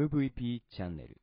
[0.00, 1.20] MVP チャンネル。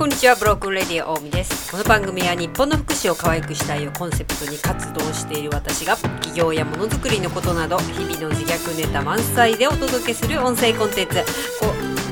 [0.00, 1.70] こんにちはブロークンレディオ大見です。
[1.70, 11.16] この番組は日本の福祉を可愛くしたいをコンセプトに活動している私が企業やものづくりのことなど日々の自虐ネタ満載でお届けする音声コンテンツ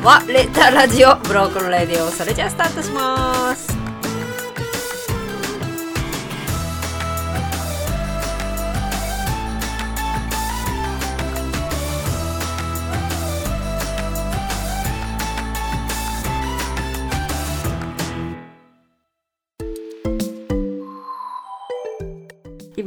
[0.04, 2.10] われたラジオブロークンレディオ。
[2.10, 3.77] それじゃあスタートします。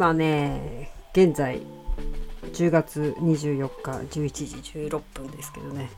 [0.01, 1.61] 今ね現在
[2.53, 5.91] 10月24日11時16分ですけどね。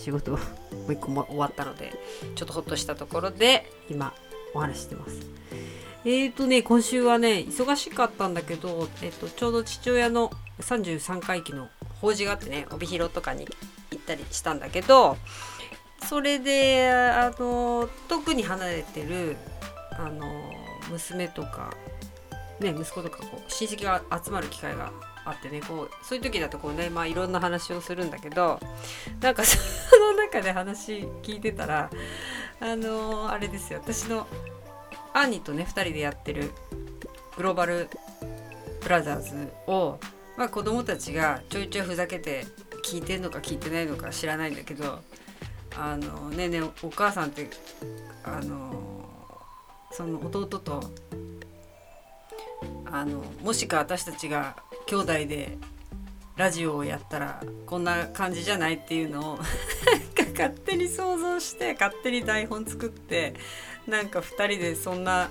[0.00, 0.38] 仕事も
[0.86, 1.92] う一個も終わったので
[2.36, 4.14] ちょっとほっとしたところで今
[4.54, 5.26] お話してます。
[6.04, 13.48] えーとね今週はね忙しかったんだけど、えっとちょうど父親の33回忌の法事があってね帯広とかに
[13.90, 15.16] 行ったりしたんだけど
[16.08, 19.36] それであの特に離れてる
[19.98, 20.24] あの
[20.88, 21.74] 娘とか
[22.60, 24.92] ね、息子とかこう親戚が集まる機会が
[25.24, 28.60] あってねこうそういう時だとこうね、まあ、いろんな話をするんだけど
[29.20, 29.58] なんか そ
[29.98, 31.90] の中で話聞いてたら
[32.60, 33.80] あのーあれですよ。
[33.82, 34.26] 私の
[35.12, 36.50] 兄とね2人でやってる
[37.36, 37.88] グローバル
[38.82, 39.98] ブラザーズを、
[40.36, 42.46] まあ、子供たちがちょいちょいふざけて
[42.84, 45.00] 聞いてんのか聞いてないのか知らないんだけど
[45.76, 47.48] あのねねお母さんって
[48.22, 49.04] あの
[49.92, 50.82] その弟と
[52.86, 54.56] あのもしか私たちが
[54.86, 55.58] 兄弟で
[56.36, 59.38] ラジオをやったらこんな感じじゃないっていうのを
[60.32, 63.34] 勝手に想像して勝手に台本作って
[63.86, 65.28] なんか2人でそんな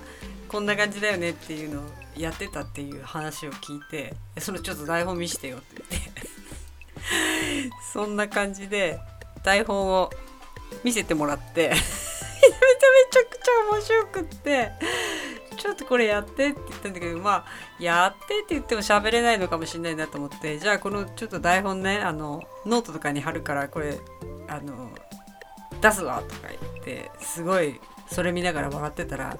[0.48, 1.84] こんな感じだよねっていうのを
[2.16, 6.30] やってたっていう話を聞いてそのちょっと台本見してよって言って。
[7.92, 9.00] そんな感じで
[9.42, 10.10] 台本を
[10.84, 11.70] 見せてもらって。
[11.70, 12.56] めちゃめ
[13.10, 14.72] ちゃくちゃ面白くって。
[15.80, 17.44] とこれやってって言ったんだけどまあ
[17.78, 23.98] やってって言っても喋れないのかもしれないなと思ってじゃあこのちょっと台本ねあのノートとかに貼るからこれ
[24.48, 24.90] あの
[25.80, 29.38] 出すわとか言ってすごいそれ見ながら笑ってたら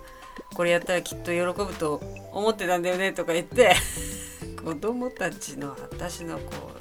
[0.54, 2.00] これやったらきっと喜ぶと
[2.32, 3.74] 思ってたんだよねとか言って
[4.64, 6.72] 子供たちの私のこ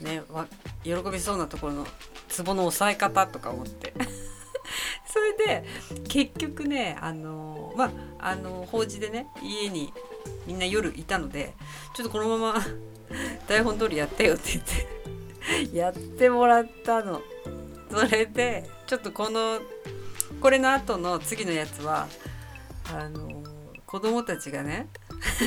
[0.00, 0.22] うね
[0.82, 1.86] 喜びそうなところの
[2.28, 3.94] ツボの押さえ方とか思って。
[5.06, 5.64] それで
[6.08, 7.90] 結局ねあのまあ
[8.24, 9.92] あの法事でね家に
[10.46, 11.52] みんな夜いたので
[11.94, 12.66] ちょっとこのまま
[13.46, 17.20] 台本通りやってよって言って やってもらったの。
[17.90, 19.60] それでちょっとこの
[20.40, 22.08] これの後の次のやつは
[22.92, 23.44] あの
[23.86, 24.88] 子供たちがね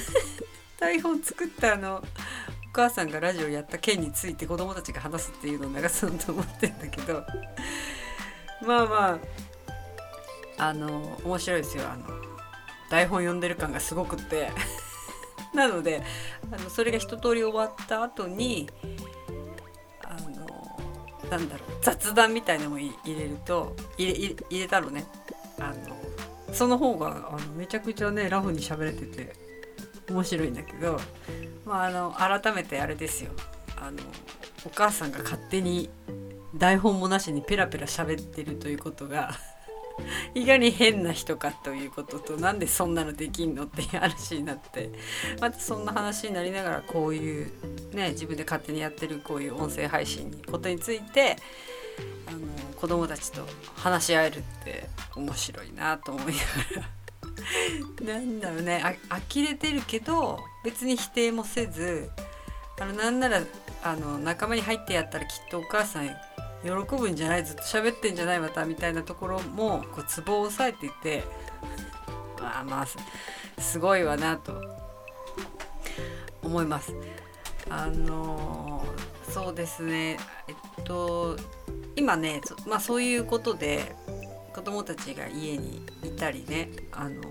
[0.80, 7.26] 台本作ったあのお母さんがラジオやった件について子供たちが話すっていうのを流そうと思ってんだけど
[8.66, 9.20] まあま
[10.58, 12.17] ああの面白いですよあの
[12.90, 14.52] 台本読んでる感がすごくって。
[15.54, 16.04] なので
[16.52, 18.70] あのそれが一通り終わった後に
[20.04, 20.80] あの
[21.32, 25.06] なんだろう雑談みたいなのも入れると入れ入れたのね。
[25.60, 25.98] あの
[26.54, 29.34] その方があのめちゃくちゃねラフに喋れてて
[30.10, 31.00] 面白いんだけど、
[31.66, 33.32] まあ、あの改めてあれですよ。
[33.80, 33.98] あの
[34.66, 35.90] お母さんが勝手に
[36.56, 39.32] 台本もなしにペラペラ喋ってるということが
[40.36, 44.92] いかに変な人かということとなんでそんなのできんのっていう話になって
[45.40, 47.52] またそんな話になりながらこういう
[47.94, 51.38] ね自分で勝手にやってるこういう音声配信にことについて
[52.28, 52.40] あの
[52.76, 53.46] 子供たちと
[53.76, 56.40] 話し合えるって面白いなと思いな
[56.82, 56.98] がら。
[58.02, 62.10] なんだろうねあ呆れてるけど別に否定もせず
[62.80, 63.42] あのなんなら
[63.84, 66.10] あの仲間に入ってやったらきっとお母さん
[66.64, 71.24] 喜ぶんじゃないずっと喋ってんじゃないまたみたいなところもこうツボを押さえていて
[72.40, 72.98] まあまあす
[73.60, 74.54] すごいわなと
[76.42, 76.94] 思います。
[77.70, 80.18] あのーそうですね
[80.48, 81.38] えっと
[81.96, 83.96] 今ねそまあそういうことで
[84.54, 87.22] 子供たちが家にいたりねあの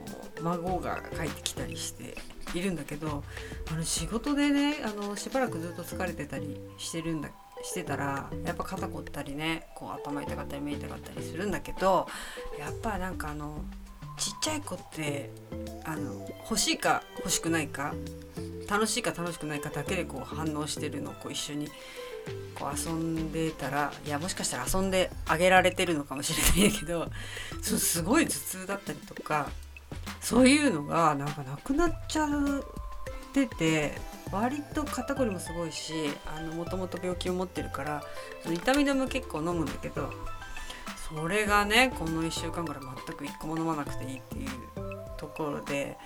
[0.42, 2.14] 孫が帰ってきたりして
[2.54, 3.24] いるんだけど
[3.72, 7.30] あの仕事でねあのしばらくずっと疲れてたりしてるんだ
[7.62, 12.06] してたらやっぱ肩凝ったりねこう頭痛かったり目痛かったりするんだけど
[12.58, 13.64] やっぱなんかあの
[14.18, 15.30] ちっちゃい子って
[15.84, 17.94] あの欲しいか欲しくないか
[18.68, 21.68] 楽しいか楽しくないかだけでこう反応してるのをこう一緒に
[22.54, 27.08] こう遊んでたらいやもしかしたら遊んであげられてるのかもしれないけど
[27.62, 29.50] そすごい頭痛だったりとか
[30.20, 32.28] そういうのがなんかなくなっちゃっ
[33.32, 33.92] てて
[34.32, 35.92] 割と肩こりもすごいし
[36.56, 38.02] もともと病気を持ってるから
[38.42, 40.10] その痛み止め結構飲むんだけど
[41.08, 44.48] それがねこの1週間ぐらい全く1個も飲まなくていいっていう
[45.16, 45.96] ところで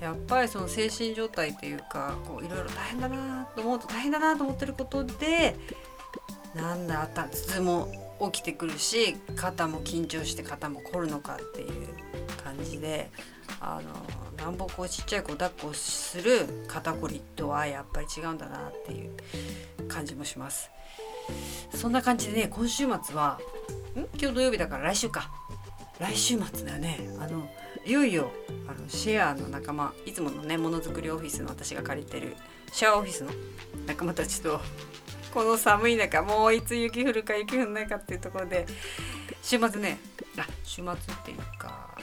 [0.00, 5.56] やっぱりその精神状態っていうかこういろいろ大変だなと思うと大変だなと思ってることで
[6.54, 7.88] なんだ頭痛も
[8.32, 11.88] 起きてくるし肩も緊張して肩も凝るのかっていう
[12.42, 13.10] 感じで
[13.60, 19.10] あのなんぼこうちっちゃい子抱っこする肩こりとはやっぱり違うんだなっていう
[19.88, 20.70] 感じもします。
[21.74, 23.38] そんな感じでね今週末は
[23.96, 24.00] ん？
[24.18, 25.30] 今日土曜日だから来週か。
[25.98, 27.00] 来週末だよね。
[27.18, 27.48] あの
[27.84, 28.30] いよいよ
[28.68, 32.36] あのシェアの仲間いつものねものづくりオフィスの私が借りてる
[32.70, 33.30] シェアオフィスの
[33.86, 34.60] 仲間たちと
[35.34, 38.66] この寒い中もういつ雪降るか雪降んないかっていうところで
[39.42, 39.98] 週末ね
[40.38, 41.97] あ週末っていうか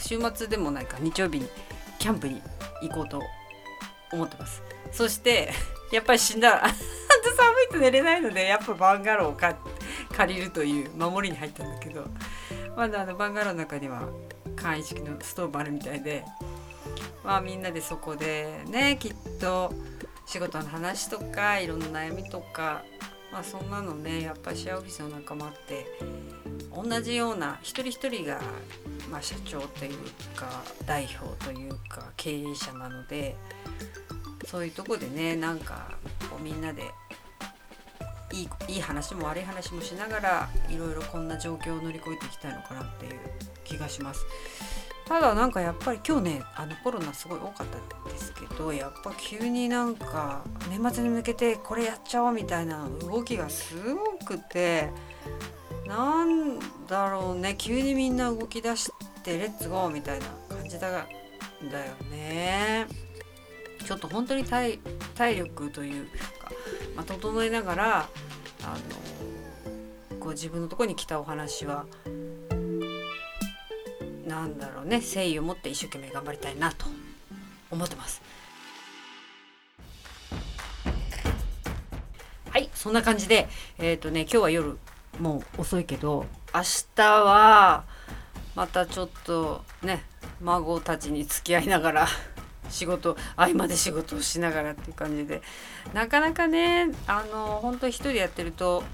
[0.00, 1.48] 週末でもないか日曜日に
[1.98, 2.42] キャンプに
[2.82, 3.22] 行こうと
[4.12, 4.62] 思ってます。
[4.92, 5.52] そして
[5.92, 6.68] やっぱり死んだら
[7.40, 12.04] 寒いと寝れないのでやっぱバンガローを借りるという守りに入ったんだけど
[12.76, 14.08] まだあのバンガローの中には
[14.56, 16.24] 簡易式のストーブあるみたいで
[17.24, 19.72] まあみんなでそこでねきっと
[20.26, 22.82] 仕事の話とかいろんな悩みとか
[23.32, 25.86] まあそんなのねやっぱシェアオフィスの仲間って
[26.74, 28.40] 同じような一人一人が、
[29.08, 29.98] まあ、社長という
[30.36, 33.36] か代表というか経営者なので
[34.46, 35.92] そういうとこでねなんか
[36.30, 36.82] こうみんなで
[38.32, 43.20] いいいい話も悪い話もしながらいろいろこんな状況を乗り越えていきたいのかなっていう
[43.64, 44.24] 気がします。
[45.10, 54.88] ただなんかやっぱり今日ねあのコロナすごい多かったんですけどやっぱ急になんか年末に向けてこれやっちゃおうみたいな動きがすごくて
[55.90, 58.92] なんだろうね急にみんな動き出し
[59.24, 60.26] てレッツゴーみたいな
[60.56, 61.08] 感じだが
[61.70, 62.86] だよね。
[63.84, 64.78] ちょっと本当に体
[65.16, 66.10] 体力というか、
[66.94, 68.08] まあ、整えながら
[68.62, 68.78] あ
[70.12, 71.86] のこう自分のとこに来たお話は
[74.28, 76.86] なんだろうね誠意を持って一生懸命頑張りたいなと
[77.72, 78.22] 思ってます。
[82.48, 83.48] はいそんな感じで
[83.78, 84.78] えっ、ー、とね今日は夜
[85.18, 86.62] もう遅いけど明
[86.96, 87.84] 日は
[88.54, 90.04] またちょっとね
[90.40, 92.08] 孫たちに付き合いながら
[92.70, 95.42] 仕事合間で仕事をしながらっていう感じで
[95.92, 98.84] なかなかねあの本当一人やってると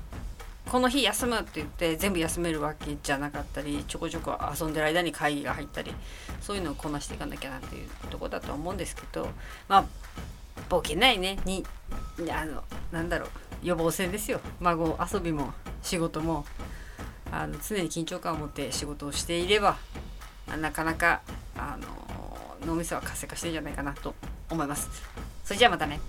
[0.70, 5.94] この日休むって言って全部休めるわけじゃなかったりちょこちょこ遊んでる間に会議が入ったり
[6.40, 9.28] そういうのをこなしていかなきゃなっていうとこだと思うんですけど
[9.68, 9.84] まあ
[10.68, 11.38] 冒険ないね。
[11.44, 11.64] に
[12.30, 13.28] あのなんだろう
[13.62, 14.40] 予防線ですよ。
[14.60, 15.52] 孫遊びも。
[15.86, 16.44] 仕事も
[17.30, 19.76] あの常に緊張感を持って仕事をしていれば
[20.60, 21.22] なかなか
[21.56, 24.12] あの脳みそは活性化してるんじゃないかなと
[24.50, 24.88] 思います。
[25.44, 26.00] それじゃあまたね。